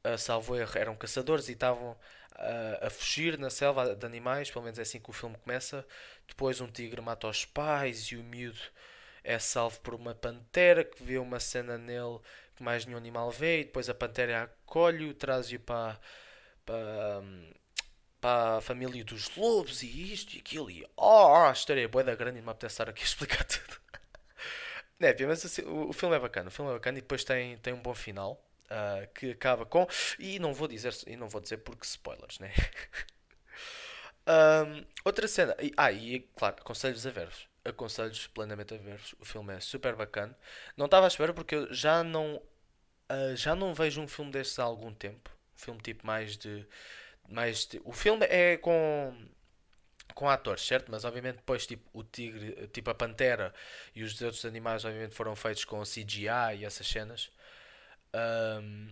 a 0.03 0.17
salvo 0.17 0.55
erro 0.55 0.77
eram 0.77 0.95
caçadores 0.95 1.49
e 1.49 1.51
estavam 1.51 1.97
a, 2.33 2.87
a, 2.87 2.89
fugir 2.89 3.37
na 3.37 3.49
selva 3.49 3.93
de 3.93 4.05
animais 4.05 4.49
pelo 4.49 4.63
menos 4.63 4.79
é 4.79 4.83
assim 4.83 4.99
que 4.99 5.09
o 5.09 5.13
filme 5.13 5.35
começa 5.37 5.85
depois 6.27 6.61
um 6.61 6.67
tigre 6.67 7.01
mata 7.01 7.27
os 7.27 7.43
pais 7.43 8.03
e 8.11 8.15
o 8.15 8.23
miúdo 8.23 8.61
é 9.25 9.39
salvo 9.39 9.79
por 9.81 9.95
uma 9.95 10.13
pantera 10.13 10.83
que 10.83 11.03
vê 11.03 11.17
uma 11.17 11.39
cena 11.39 11.77
nele 11.77 12.19
que 12.55 12.63
mais 12.63 12.85
nenhum 12.85 12.97
animal 12.97 13.31
vê 13.31 13.61
e 13.61 13.63
depois 13.65 13.89
a 13.89 13.93
pantera 13.93 14.43
acolhe-o 14.43 15.13
traz-o 15.13 15.59
para, 15.59 15.99
para 16.65 17.23
para 18.21 18.57
a 18.57 18.61
família 18.61 19.03
dos 19.03 19.35
lobos 19.35 19.83
e 19.83 20.13
isto 20.13 20.35
e 20.35 20.39
aquilo 20.39 20.71
e 20.71 20.87
oh, 20.95 21.45
a 21.45 21.51
história 21.51 21.83
é 21.83 21.87
boa 21.87 22.03
da 22.03 22.15
grande 22.15 22.39
e 22.39 22.41
me 22.41 22.49
apetece 22.49 22.73
estar 22.73 22.89
aqui 22.89 23.01
a 23.01 23.05
explicar 23.05 23.43
tudo. 23.45 23.79
é, 24.99 25.25
mas 25.25 25.45
assim, 25.45 25.61
o, 25.63 25.89
o, 25.89 25.93
filme 25.93 26.15
é 26.15 26.19
bacana, 26.19 26.47
o 26.47 26.51
filme 26.51 26.71
é 26.71 26.73
bacana 26.73 26.97
e 26.97 27.01
depois 27.01 27.23
tem, 27.23 27.57
tem 27.57 27.73
um 27.73 27.81
bom 27.81 27.93
final 27.93 28.43
uh, 28.65 29.07
que 29.13 29.31
acaba 29.31 29.65
com 29.65 29.87
e 30.17 30.39
não 30.39 30.53
vou 30.53 30.67
dizer 30.67 30.95
e 31.05 31.15
não 31.15 31.29
vou 31.29 31.41
dizer 31.41 31.57
porque 31.57 31.85
spoilers, 31.85 32.39
né? 32.39 32.51
um, 34.27 34.85
outra 35.03 35.27
cena, 35.27 35.55
ah, 35.77 35.91
e 35.91 36.21
claro, 36.35 36.55
aconselho-vos 36.59 37.05
a 37.05 37.11
ver-vos. 37.11 37.54
Aconselho-vos 37.65 38.27
plenamente 38.27 38.73
a 38.73 38.77
ver-vos. 38.77 39.15
O 39.19 39.25
filme 39.25 39.53
é 39.55 39.59
super 39.59 39.95
bacana. 39.95 40.37
Não 40.77 40.85
estava 40.85 41.05
à 41.05 41.09
espera 41.09 41.33
porque 41.33 41.55
eu 41.55 41.73
já 41.73 42.03
não 42.03 42.35
uh, 42.37 43.35
já 43.35 43.55
não 43.55 43.73
vejo 43.73 44.01
um 44.01 44.07
filme 44.07 44.31
destes 44.31 44.59
há 44.59 44.63
algum 44.63 44.93
tempo. 44.93 45.31
Um 45.55 45.59
filme 45.59 45.81
tipo 45.81 46.05
mais 46.05 46.37
de 46.37 46.65
mais 47.29 47.67
o 47.83 47.91
filme 47.91 48.25
é 48.27 48.57
com 48.57 49.13
com 50.13 50.29
atores, 50.29 50.65
certo? 50.65 50.91
Mas 50.91 51.03
obviamente 51.05 51.37
depois 51.37 51.67
tipo 51.67 51.89
o 51.93 52.03
tigre, 52.03 52.67
tipo 52.69 52.89
a 52.89 52.95
pantera 52.95 53.53
e 53.95 54.03
os 54.03 54.19
outros 54.21 54.45
animais 54.45 54.85
obviamente 54.85 55.15
foram 55.15 55.35
feitos 55.35 55.65
com 55.65 55.81
CGI 55.83 56.59
e 56.59 56.65
essas 56.65 56.87
cenas. 56.87 57.31
Um, 58.13 58.89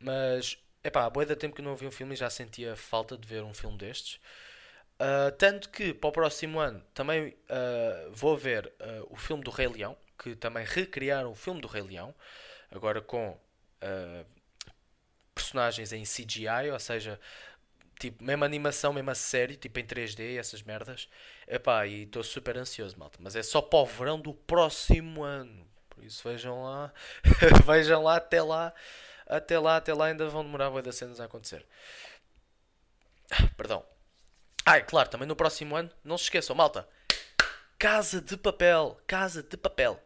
mas 0.00 0.58
é 0.82 0.90
pá, 0.90 1.08
boa 1.08 1.24
da 1.26 1.36
tempo 1.36 1.54
que 1.56 1.62
não 1.62 1.76
vi 1.76 1.86
um 1.86 1.90
filme 1.90 2.14
e 2.14 2.16
já 2.16 2.28
sentia 2.30 2.76
falta 2.76 3.16
de 3.16 3.26
ver 3.26 3.42
um 3.42 3.54
filme 3.54 3.78
destes. 3.78 4.20
Uh, 5.00 5.32
tanto 5.36 5.70
que 5.70 5.92
para 5.92 6.08
o 6.08 6.12
próximo 6.12 6.60
ano 6.60 6.80
também 6.94 7.30
uh, 7.50 8.12
vou 8.12 8.36
ver 8.36 8.72
uh, 8.80 9.06
o 9.10 9.16
filme 9.16 9.42
do 9.42 9.50
Rei 9.50 9.66
Leão, 9.66 9.96
que 10.16 10.36
também 10.36 10.64
recriaram 10.64 11.32
o 11.32 11.34
filme 11.34 11.60
do 11.60 11.66
Rei 11.66 11.82
Leão, 11.82 12.14
agora 12.70 13.00
com 13.00 13.38
personagens 15.34 15.92
em 15.92 16.04
CGI, 16.04 16.70
ou 16.72 16.80
seja, 16.80 17.20
tipo, 17.98 18.24
mesma 18.24 18.46
animação, 18.46 18.92
mesma 18.92 19.14
série, 19.14 19.56
tipo 19.56 19.78
em 19.78 19.84
3D, 19.84 20.38
essas 20.38 20.62
merdas. 20.62 21.08
Epá, 21.46 21.86
e 21.86 22.04
estou 22.04 22.22
super 22.22 22.56
ansioso, 22.56 22.98
malta. 22.98 23.18
Mas 23.20 23.36
é 23.36 23.42
só 23.42 23.60
para 23.60 23.80
o 23.80 23.86
verão 23.86 24.18
do 24.18 24.32
próximo 24.32 25.22
ano. 25.22 25.66
Por 25.90 26.02
isso 26.04 26.26
vejam 26.26 26.62
lá, 26.62 26.92
vejam 27.66 28.02
lá 28.02 28.16
até 28.16 28.42
lá, 28.42 28.72
até 29.26 29.58
lá, 29.58 29.76
até 29.76 29.92
lá 29.94 30.06
ainda 30.06 30.28
vão 30.28 30.44
demorar 30.44 30.70
boas 30.70 30.94
cenas 30.96 31.20
a 31.20 31.24
acontecer. 31.24 31.66
Perdão. 33.56 33.84
Ah, 34.64 34.80
claro, 34.80 35.08
também 35.08 35.28
no 35.28 35.36
próximo 35.36 35.76
ano, 35.76 35.90
não 36.02 36.16
se 36.16 36.24
esqueçam, 36.24 36.56
malta. 36.56 36.88
Casa 37.78 38.20
de 38.20 38.36
papel, 38.36 38.98
casa 39.06 39.42
de 39.42 39.56
papel. 39.56 40.00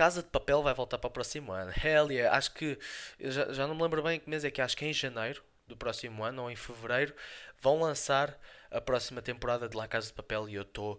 Casa 0.00 0.22
de 0.22 0.30
Papel 0.30 0.62
vai 0.62 0.72
voltar 0.72 0.96
para 0.96 1.08
o 1.08 1.10
próximo 1.10 1.52
ano. 1.52 1.70
Hell 1.72 2.10
yeah. 2.10 2.34
Acho 2.34 2.54
que. 2.54 2.78
Já, 3.18 3.52
já 3.52 3.66
não 3.66 3.74
me 3.74 3.82
lembro 3.82 4.02
bem 4.02 4.18
que 4.18 4.30
mês 4.30 4.44
é 4.44 4.50
que 4.50 4.62
acho 4.62 4.74
que 4.74 4.86
é 4.86 4.88
em 4.88 4.94
janeiro 4.94 5.42
do 5.66 5.76
próximo 5.76 6.24
ano 6.24 6.44
ou 6.44 6.50
em 6.50 6.56
fevereiro 6.56 7.14
vão 7.60 7.80
lançar 7.80 8.38
a 8.70 8.80
próxima 8.80 9.20
temporada 9.20 9.68
de 9.68 9.76
La 9.76 9.86
Casa 9.86 10.06
de 10.06 10.14
Papel 10.14 10.48
e 10.48 10.54
eu 10.54 10.62
estou. 10.62 10.98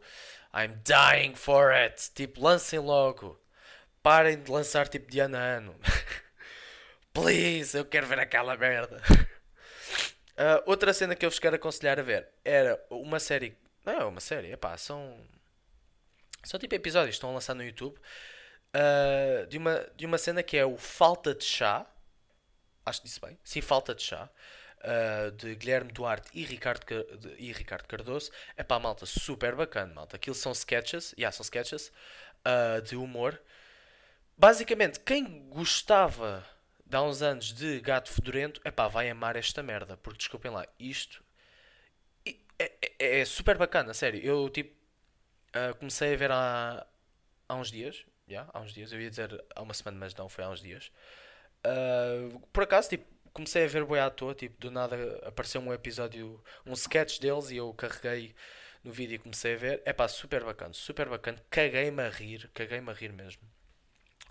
I'm 0.54 0.80
dying 0.84 1.34
for 1.34 1.72
it. 1.72 2.12
Tipo, 2.14 2.44
lancem 2.44 2.80
logo. 2.80 3.42
Parem 4.04 4.42
de 4.42 4.52
lançar 4.52 4.88
tipo 4.88 5.10
de 5.10 5.20
ano 5.20 5.38
a 5.38 5.40
ano. 5.40 5.76
Please, 7.14 7.78
eu 7.78 7.86
quero 7.86 8.08
ver 8.08 8.20
aquela 8.20 8.56
merda. 8.56 9.02
Uh, 10.32 10.64
outra 10.66 10.94
cena 10.94 11.16
que 11.16 11.26
eu 11.26 11.30
vos 11.30 11.40
quero 11.40 11.56
aconselhar 11.58 12.00
a 12.00 12.04
ver 12.04 12.30
era 12.44 12.82
uma 12.90 13.20
série. 13.20 13.58
Não 13.86 13.94
é 13.94 14.06
uma 14.06 14.22
série, 14.22 14.52
epá, 14.52 14.78
são. 14.78 15.18
São 16.44 16.60
tipo 16.60 16.74
episódios 16.74 17.10
que 17.10 17.18
estão 17.18 17.30
a 17.30 17.34
lançar 17.34 17.54
no 17.54 17.64
YouTube 17.64 17.98
uh, 18.76 19.46
de, 19.48 19.58
uma, 19.58 19.88
de 19.96 20.06
uma 20.06 20.18
cena 20.18 20.42
que 20.42 20.58
é 20.58 20.66
o 20.66 20.78
Falta 20.78 21.36
de 21.36 21.44
Chá. 21.44 21.86
Acho 22.86 23.02
que 23.02 23.08
disse 23.08 23.20
bem. 23.20 23.38
Sim, 23.44 23.62
Falta 23.62 23.94
de 23.94 24.04
Chá. 24.04 24.30
Uh, 24.80 25.32
de 25.34 25.54
Guilherme 25.54 25.92
Duarte 25.92 26.30
e 26.34 26.44
Ricardo, 26.44 26.84
e 27.38 27.52
Ricardo 27.52 27.88
Cardoso. 27.88 28.32
É 28.58 28.64
pá, 28.64 28.80
malta, 28.80 29.06
super 29.06 29.54
bacana, 29.56 29.94
malta. 29.94 30.16
Aquilo 30.16 30.36
são 30.36 30.52
sketches, 30.54 31.14
yeah, 31.18 31.32
são 31.32 31.44
sketches 31.44 31.92
uh, 32.46 32.82
de 32.82 32.96
humor. 32.96 33.40
Basicamente, 34.36 35.00
quem 35.02 35.48
gostava 35.50 36.44
de 36.92 36.98
há 36.98 37.02
uns 37.02 37.22
anos 37.22 37.54
de 37.54 37.80
Gato 37.80 38.12
Fedorento, 38.12 38.60
é 38.66 38.70
pá, 38.70 38.88
vai 38.88 39.10
amar 39.10 39.38
esta 39.38 39.64
merda. 39.64 39.96
Porque 39.98 40.18
desculpem 40.18 40.52
lá, 40.52 40.68
isto 40.78 41.24
é, 42.60 42.72
é, 43.00 43.20
é 43.20 43.26
super 43.26 43.58
bacana, 43.58 43.94
sério. 43.94 44.22
Eu 44.22 44.50
tipo 44.50 44.76
uh, 45.56 45.74
comecei 45.76 46.14
a 46.14 46.18
ver 46.18 46.32
há, 46.32 46.86
há 47.48 47.56
uns 47.56 47.72
dias, 47.72 48.06
yeah, 48.30 48.50
há 48.54 48.60
uns 48.60 48.74
dias, 48.74 48.92
eu 48.92 49.02
ia 49.02 49.10
dizer 49.10 49.44
há 49.56 49.62
uma 49.62 49.74
semana, 49.74 49.98
mas 50.00 50.14
não, 50.14 50.28
foi 50.28 50.44
há 50.44 50.50
uns 50.50 50.62
dias. 50.62 50.92
Uh, 51.66 52.40
por 52.52 52.64
acaso, 52.64 52.90
tipo, 52.90 53.06
comecei 53.34 53.64
a 53.64 53.68
ver 53.68 53.86
boi 53.86 54.00
à 54.00 54.10
toa, 54.10 54.36
tipo, 54.36 54.60
do 54.60 54.70
nada 54.70 54.98
apareceu 55.26 55.62
um 55.62 55.74
episódio, 55.74 56.44
um 56.66 56.74
sketch 56.74 57.20
deles 57.20 57.52
e 57.52 57.58
eu 57.58 57.74
carreguei 57.74 58.36
no 58.84 58.92
vídeo 58.92 59.16
e 59.16 59.20
comecei 59.20 59.54
a 59.54 59.58
ver. 59.58 59.82
É 59.86 59.94
pá, 59.94 60.08
super 60.10 60.44
bacana, 60.44 60.74
super 60.74 61.08
bacana. 61.08 61.42
Caguei-me 61.50 62.04
a 62.04 62.10
rir, 62.10 62.50
caguei-me 62.54 62.90
a 62.90 62.94
rir 62.94 63.14
mesmo. 63.14 63.44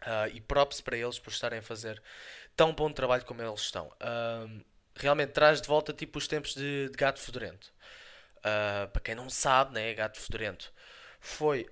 Uh, 0.03 0.35
e 0.35 0.41
props 0.41 0.81
para 0.81 0.97
eles 0.97 1.19
por 1.19 1.31
estarem 1.31 1.59
a 1.59 1.63
fazer 1.63 2.03
tão 2.57 2.73
bom 2.75 2.93
trabalho 2.93 3.25
como 3.25 3.43
eles 3.43 3.61
estão. 3.61 3.93
Realmente 4.95 5.33
traz 5.33 5.61
de 5.61 5.69
volta 5.69 5.93
tipo 5.93 6.19
os 6.19 6.29
tempos 6.29 6.55
de, 6.55 6.89
de 6.89 6.97
Gato 6.97 7.21
Fedorento. 7.21 7.73
Uh, 8.39 8.89
para 8.89 9.03
quem 9.03 9.15
não 9.15 9.29
sabe, 9.29 9.75
né, 9.75 9.93
Gato 9.95 10.19
Fedorento 10.19 10.73
foi 11.21 11.67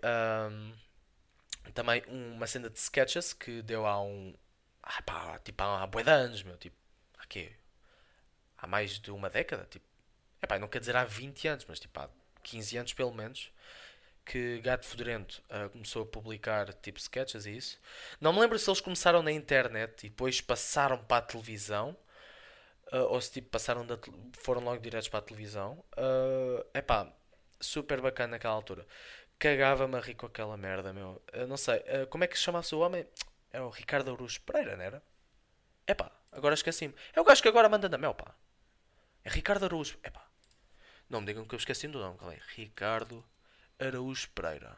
também 1.74 2.02
uma 2.08 2.46
cena 2.46 2.68
de 2.70 2.78
sketches 2.78 3.32
que 3.32 3.62
deu 3.62 3.86
há 3.86 4.00
um. 4.02 4.34
Ah, 4.82 5.02
pá, 5.02 5.38
tipo, 5.38 5.62
há, 5.62 5.82
há 5.82 5.86
bué 5.86 6.02
de 6.02 6.10
anos, 6.10 6.42
meu. 6.42 6.56
Tipo, 6.56 6.76
aqui. 7.18 7.52
Há 8.56 8.66
mais 8.66 8.98
de 8.98 9.10
uma 9.10 9.30
década. 9.30 9.66
Tipo, 9.70 9.86
é 10.42 10.46
pá, 10.46 10.58
não 10.58 10.68
quer 10.68 10.80
dizer 10.80 10.96
há 10.96 11.04
20 11.04 11.48
anos, 11.48 11.64
mas 11.68 11.80
tipo, 11.80 11.98
há 12.00 12.08
15 12.42 12.78
anos 12.78 12.92
pelo 12.92 13.12
menos. 13.12 13.50
Que 14.30 14.60
Gato 14.60 14.86
Fedorento 14.86 15.42
uh, 15.50 15.70
começou 15.70 16.02
a 16.02 16.06
publicar 16.06 16.72
tipo 16.74 16.98
sketches 16.98 17.46
e 17.46 17.56
isso. 17.56 17.80
Não 18.20 18.32
me 18.32 18.40
lembro 18.40 18.58
se 18.58 18.68
eles 18.68 18.80
começaram 18.80 19.22
na 19.22 19.32
internet 19.32 20.06
e 20.06 20.10
depois 20.10 20.40
passaram 20.40 20.98
para 21.02 21.16
a 21.16 21.22
televisão. 21.22 21.96
Uh, 22.92 23.04
ou 23.08 23.20
se 23.20 23.32
tipo 23.32 23.48
passaram 23.48 23.86
da 23.86 23.98
foram 24.38 24.62
logo 24.62 24.80
diretos 24.80 25.08
para 25.08 25.20
a 25.20 25.22
televisão. 25.22 25.82
É 26.74 26.80
uh, 26.80 26.82
pá, 26.82 27.10
super 27.60 28.00
bacana 28.00 28.32
naquela 28.32 28.54
altura 28.54 28.86
cagava-me 29.38 29.96
a 29.96 30.00
rir 30.00 30.14
com 30.14 30.26
aquela 30.26 30.56
merda, 30.56 30.92
meu. 30.92 31.22
Eu 31.32 31.46
não 31.46 31.56
sei, 31.56 31.78
uh, 31.78 32.06
como 32.08 32.24
é 32.24 32.26
que 32.26 32.36
se 32.36 32.44
chama-se 32.44 32.74
o 32.74 32.80
homem? 32.80 33.06
É 33.52 33.60
o 33.60 33.70
Ricardo 33.70 34.10
Aruz 34.10 34.36
Pereira, 34.38 34.76
não 34.76 34.84
era? 34.84 35.02
Epá, 35.86 36.10
agora 36.32 36.54
esqueci-me. 36.54 36.94
É 37.14 37.20
o 37.20 37.24
gajo 37.24 37.40
que 37.40 37.48
agora 37.48 37.68
manda 37.68 37.88
na 37.88 37.96
mel, 37.96 38.14
pá. 38.14 38.34
É 39.24 39.30
Ricardo 39.30 39.64
Araújo. 39.64 39.98
Epá. 40.02 40.26
Não 41.08 41.20
me 41.20 41.26
digam 41.26 41.44
que 41.46 41.54
eu 41.54 41.58
esqueci 41.58 41.88
do 41.88 41.98
nome. 41.98 42.18
É? 42.34 42.38
Ricardo 42.54 43.24
Araújo 43.78 44.28
Pereira. 44.34 44.76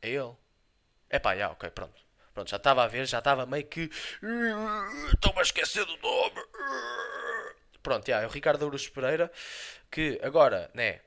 É 0.00 0.10
ele? 0.10 0.34
Epá, 1.10 1.36
já, 1.36 1.50
ok, 1.50 1.70
pronto. 1.70 2.00
Pronto, 2.34 2.50
já 2.50 2.56
estava 2.56 2.84
a 2.84 2.86
ver, 2.86 3.06
já 3.06 3.18
estava 3.18 3.46
meio 3.46 3.66
que. 3.66 3.90
Estou-me 5.12 5.40
a 5.40 5.42
esquecer 5.42 5.84
do 5.84 5.96
nome. 5.96 6.40
Pronto, 7.82 8.06
já, 8.06 8.20
é 8.20 8.26
o 8.26 8.30
Ricardo 8.30 8.64
Araújo 8.64 8.92
Pereira 8.92 9.30
que 9.90 10.20
agora, 10.22 10.70
né, 10.74 11.00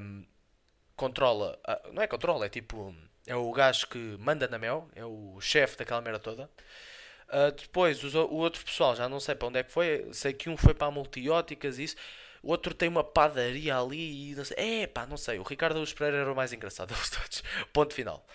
um, 0.00 0.24
controla. 0.96 1.58
Uh, 1.68 1.92
não 1.92 2.02
é 2.02 2.06
controla, 2.06 2.46
é 2.46 2.48
tipo. 2.48 2.94
É 3.26 3.36
o 3.36 3.52
gajo 3.52 3.86
que 3.86 3.98
manda 4.18 4.48
na 4.48 4.58
mel, 4.58 4.90
é 4.96 5.04
o 5.04 5.40
chefe 5.40 5.76
daquela 5.76 6.00
merda 6.00 6.18
toda. 6.18 6.50
Uh, 7.28 7.52
depois, 7.56 8.02
o 8.02 8.34
outro 8.34 8.64
pessoal, 8.64 8.96
já 8.96 9.08
não 9.08 9.20
sei 9.20 9.34
para 9.34 9.48
onde 9.48 9.58
é 9.60 9.62
que 9.62 9.70
foi. 9.70 10.08
Sei 10.12 10.32
que 10.32 10.50
um 10.50 10.56
foi 10.56 10.74
para 10.74 10.88
a 10.88 10.90
multióticas 10.90 11.78
e 11.78 11.84
isso. 11.84 11.96
O 12.42 12.50
outro 12.50 12.74
tem 12.74 12.88
uma 12.88 13.04
padaria 13.04 13.76
ali 13.76 14.32
e 14.32 14.34
não 14.34 14.44
sei. 14.44 14.56
É 14.82 14.86
pá, 14.86 15.06
não 15.06 15.16
sei. 15.16 15.38
O 15.38 15.42
Ricardo 15.42 15.78
Luz 15.78 15.92
Pereira 15.92 16.18
era 16.18 16.32
o 16.32 16.36
mais 16.36 16.52
engraçado 16.52 16.88
deles 16.94 17.10
todos. 17.10 17.42
Ponto 17.72 17.94
final. 17.94 18.26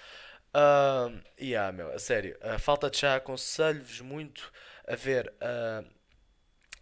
E 1.37 1.49
yeah, 1.49 1.71
meu, 1.71 1.91
a 1.93 1.99
sério. 1.99 2.37
Uh, 2.41 2.57
falta 2.57 2.89
de 2.89 2.97
chá, 2.97 3.15
aconselho-vos 3.15 4.01
muito 4.01 4.51
a 4.87 4.95
ver. 4.95 5.33
Uh, 5.41 5.97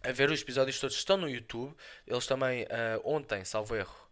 a 0.02 0.12
ver 0.12 0.30
os 0.30 0.40
episódios 0.40 0.78
todos. 0.78 0.96
Estão 0.96 1.16
no 1.16 1.28
YouTube. 1.28 1.74
Eles 2.06 2.26
também, 2.26 2.62
uh, 2.64 3.00
ontem, 3.04 3.44
salvo 3.44 3.74
erro, 3.74 4.10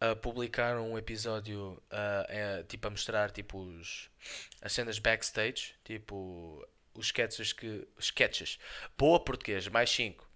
uh, 0.00 0.16
publicaram 0.16 0.92
um 0.92 0.96
episódio 0.96 1.82
uh, 1.90 2.64
tipo 2.68 2.86
a 2.86 2.90
mostrar 2.90 3.30
tipo 3.30 3.58
os, 3.58 4.08
as 4.60 4.72
cenas 4.72 4.98
backstage, 4.98 5.74
tipo 5.84 6.64
os 6.94 7.06
sketches 7.06 7.52
que. 7.52 7.86
Sketches. 7.98 8.58
Boa 8.96 9.18
português, 9.18 9.66
mais 9.68 9.90
5. 9.90 10.30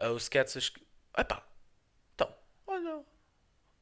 Uh, 0.00 0.10
os 0.10 0.24
sketches 0.24 0.68
que. 0.68 0.82
Epá! 1.16 1.42
Então, 2.14 2.34
olha. 2.66 3.04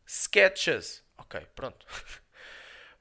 Sketches. 0.06 1.02
Ok, 1.16 1.46
pronto. 1.54 1.86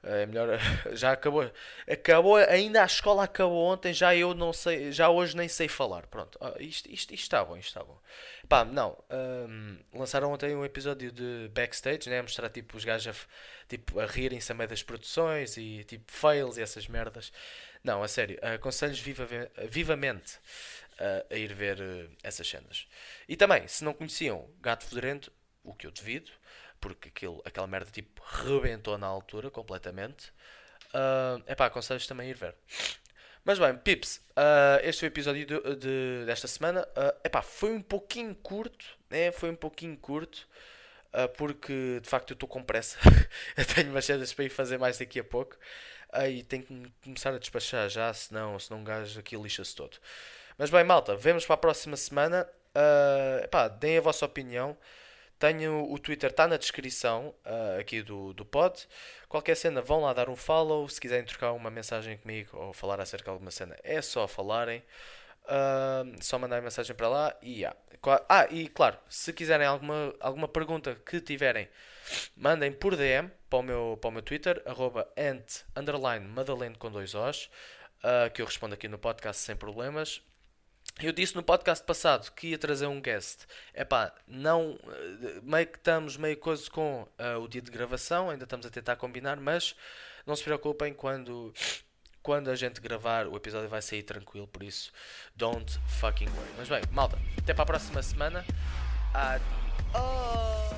É 0.02 0.24
melhor. 0.24 0.58
Já 0.92 1.12
acabou. 1.12 1.50
Acabou. 1.88 2.36
Ainda 2.36 2.82
a 2.82 2.86
escola 2.86 3.24
acabou 3.24 3.66
ontem. 3.66 3.92
Já 3.92 4.14
eu 4.14 4.34
não 4.34 4.52
sei. 4.52 4.90
Já 4.92 5.10
hoje 5.10 5.36
nem 5.36 5.48
sei 5.48 5.68
falar. 5.68 6.06
Pronto. 6.06 6.38
Ah, 6.40 6.54
isto, 6.58 6.90
isto, 6.90 7.12
isto 7.12 7.22
está 7.24 7.44
bom. 7.44 7.56
Isto 7.56 7.68
está 7.68 7.84
bom. 7.84 8.00
Pá, 8.48 8.64
não. 8.64 8.96
Um, 9.10 9.78
lançaram 9.94 10.32
ontem 10.32 10.54
um 10.56 10.64
episódio 10.64 11.12
de 11.12 11.50
backstage, 11.52 12.08
né? 12.08 12.20
A 12.20 12.22
mostrar 12.22 12.48
tipo 12.48 12.76
os 12.76 12.84
gajos 12.84 13.14
a, 13.14 13.66
tipo, 13.68 14.00
a 14.00 14.06
rirem-se 14.06 14.50
a 14.50 14.54
meio 14.54 14.68
das 14.68 14.82
produções 14.82 15.56
e 15.56 15.84
tipo 15.84 16.10
fails 16.10 16.56
e 16.56 16.62
essas 16.62 16.88
merdas. 16.88 17.30
Não, 17.84 18.02
a 18.02 18.08
sério. 18.08 18.38
Aconselho-vos 18.42 19.00
viva, 19.00 19.26
vivamente 19.68 20.38
uh, 21.00 21.34
a 21.34 21.36
ir 21.36 21.54
ver 21.54 21.80
uh, 21.80 22.10
essas 22.22 22.48
cenas. 22.48 22.86
E 23.28 23.36
também, 23.36 23.66
se 23.66 23.82
não 23.84 23.94
conheciam 23.94 24.48
Gato 24.60 24.84
Fedorento, 24.84 25.32
o 25.64 25.74
que 25.74 25.86
eu 25.86 25.90
devido 25.90 26.30
porque 26.80 27.10
aquilo, 27.10 27.42
aquela 27.44 27.66
merda 27.66 27.90
tipo 27.90 28.22
rebentou 28.24 28.96
na 28.96 29.06
altura 29.06 29.50
completamente. 29.50 30.32
Uh, 30.88 31.42
epá, 31.46 31.66
aconselho 31.66 32.04
também 32.08 32.28
a 32.28 32.30
ir 32.30 32.36
ver. 32.36 32.54
Mas 33.44 33.58
bem, 33.58 33.76
Pips, 33.76 34.16
uh, 34.30 34.80
este 34.82 35.00
foi 35.00 35.08
o 35.08 35.12
episódio 35.12 35.46
de, 35.46 35.76
de, 35.76 36.24
desta 36.26 36.48
semana. 36.48 36.82
Uh, 36.96 37.20
epá, 37.24 37.42
foi 37.42 37.72
um 37.72 37.82
pouquinho 37.82 38.34
curto, 38.34 38.84
né? 39.08 39.30
Foi 39.30 39.50
um 39.50 39.56
pouquinho 39.56 39.96
curto. 39.96 40.48
Porque 41.36 41.98
de 42.00 42.08
facto 42.08 42.30
eu 42.30 42.34
estou 42.34 42.48
com 42.48 42.62
pressa. 42.62 42.96
eu 43.56 43.66
tenho 43.66 43.90
umas 43.90 44.04
cenas 44.04 44.32
para 44.32 44.44
ir 44.44 44.48
fazer 44.48 44.78
mais 44.78 44.96
daqui 44.96 45.18
a 45.18 45.24
pouco. 45.24 45.56
E 46.28 46.44
tenho 46.44 46.62
que 46.62 46.92
começar 47.02 47.34
a 47.34 47.38
despachar 47.38 47.88
já, 47.88 48.14
senão, 48.14 48.56
senão 48.60 48.80
um 48.80 48.84
gajo 48.84 49.18
aqui 49.18 49.36
lixa-se 49.36 49.74
todo. 49.74 49.98
Mas 50.58 50.70
bem, 50.70 50.84
malta, 50.84 51.16
vemos 51.16 51.46
para 51.46 51.54
a 51.54 51.58
próxima 51.58 51.96
semana. 51.96 52.48
Uh, 52.74 53.78
deem 53.78 53.98
a 53.98 54.00
vossa 54.00 54.24
opinião. 54.24 54.76
Tenho 55.38 55.90
o 55.90 55.98
Twitter, 55.98 56.30
está 56.30 56.46
na 56.46 56.58
descrição 56.58 57.34
uh, 57.46 57.80
aqui 57.80 58.02
do, 58.02 58.34
do 58.34 58.44
pod. 58.44 58.86
Qualquer 59.26 59.56
cena, 59.56 59.80
vão 59.80 60.02
lá 60.02 60.12
dar 60.12 60.28
um 60.28 60.36
follow. 60.36 60.86
Se 60.86 61.00
quiserem 61.00 61.24
trocar 61.24 61.52
uma 61.52 61.70
mensagem 61.70 62.18
comigo 62.18 62.54
ou 62.56 62.74
falar 62.74 63.00
acerca 63.00 63.24
de 63.24 63.30
alguma 63.30 63.50
cena, 63.50 63.74
é 63.82 64.02
só 64.02 64.28
falarem. 64.28 64.82
Uh, 65.44 66.22
só 66.22 66.38
mandar 66.38 66.60
mensagem 66.60 66.94
para 66.94 67.08
lá 67.08 67.36
e 67.42 67.60
yeah. 67.60 67.76
Ah, 68.28 68.46
e 68.50 68.68
claro, 68.68 68.98
se 69.08 69.32
quiserem 69.32 69.66
alguma, 69.66 70.14
alguma 70.20 70.46
pergunta 70.46 70.94
que 70.94 71.20
tiverem, 71.20 71.68
mandem 72.36 72.70
por 72.70 72.94
DM 72.94 73.30
para 73.48 73.58
o 73.58 73.62
meu, 73.62 73.98
para 74.00 74.08
o 74.08 74.12
meu 74.12 74.22
Twitter, 74.22 74.62
arroba 74.64 75.08
ant, 75.16 75.64
underline, 75.74 76.26
Madalene 76.26 76.76
com 76.76 76.90
dois 76.90 77.14
Os, 77.14 77.50
uh, 78.04 78.30
que 78.32 78.42
eu 78.42 78.46
respondo 78.46 78.74
aqui 78.74 78.88
no 78.88 78.98
podcast 78.98 79.42
sem 79.42 79.56
problemas. 79.56 80.22
Eu 80.98 81.12
disse 81.12 81.34
no 81.34 81.42
podcast 81.42 81.84
passado 81.84 82.30
que 82.32 82.48
ia 82.48 82.58
trazer 82.58 82.86
um 82.86 83.00
guest. 83.00 83.46
É 83.72 83.84
pá, 83.84 84.12
não. 84.26 84.78
Eh, 84.86 85.40
meio 85.42 85.66
que 85.66 85.78
estamos 85.78 86.16
meio 86.16 86.36
coisa 86.36 86.68
com 86.70 87.02
uh, 87.02 87.38
o 87.40 87.48
dia 87.48 87.62
de 87.62 87.70
gravação, 87.70 88.28
ainda 88.28 88.44
estamos 88.44 88.66
a 88.66 88.70
tentar 88.70 88.96
combinar, 88.96 89.36
mas 89.40 89.74
não 90.26 90.36
se 90.36 90.42
preocupem 90.42 90.92
quando. 90.92 91.52
Quando 92.22 92.50
a 92.50 92.54
gente 92.54 92.82
gravar, 92.82 93.26
o 93.26 93.34
episódio 93.34 93.70
vai 93.70 93.80
sair 93.80 94.02
tranquilo, 94.02 94.46
por 94.46 94.62
isso, 94.62 94.92
don't 95.34 95.80
fucking 96.00 96.28
worry. 96.28 96.50
Mas 96.58 96.68
bem, 96.68 96.82
malta, 96.90 97.18
até 97.38 97.54
para 97.54 97.62
a 97.62 97.66
próxima 97.66 98.02
semana. 98.02 98.44
Adiós! 99.14 100.69